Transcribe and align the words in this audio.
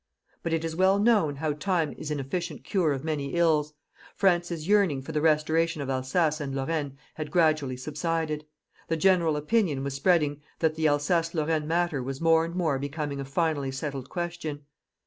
But 0.41 0.51
it 0.51 0.65
is 0.65 0.75
well 0.75 0.97
known 0.97 1.35
how 1.35 1.53
TIME 1.53 1.93
is 1.95 2.09
an 2.09 2.19
efficient 2.19 2.63
cure 2.63 2.91
of 2.91 3.03
many 3.03 3.35
ills. 3.35 3.75
France's 4.15 4.67
yearning 4.67 5.03
for 5.03 5.11
the 5.11 5.21
restoration 5.21 5.79
of 5.79 5.91
Alsace 5.91 6.39
and 6.41 6.55
Lorraine 6.55 6.97
had 7.13 7.29
gradually 7.29 7.77
subsided. 7.77 8.43
The 8.87 8.97
general 8.97 9.35
opinion 9.37 9.83
was 9.83 9.93
spreading 9.93 10.41
that 10.57 10.73
the 10.73 10.87
Alsace 10.87 11.35
Lorraine 11.35 11.67
matter 11.67 12.01
was 12.01 12.19
more 12.19 12.43
and 12.45 12.55
more 12.55 12.79
becoming 12.79 13.19
a 13.19 13.25
finally 13.25 13.71
settled 13.71 14.09
question. 14.09 14.61